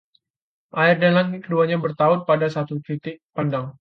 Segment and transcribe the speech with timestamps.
[0.83, 3.65] air dan langit keduanya bertaut pada satu titik pandang